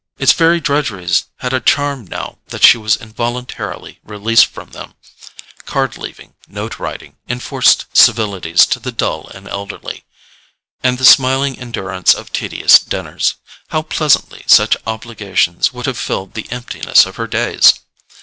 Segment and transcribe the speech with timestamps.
[0.17, 4.95] Its very drudgeries had a charm now that she was involuntarily released from them:
[5.67, 10.03] card leaving, note writing, enforced civilities to the dull and elderly,
[10.81, 17.05] and the smiling endurance of tedious dinners—how pleasantly such obligations would have filled the emptiness
[17.05, 17.75] of her days!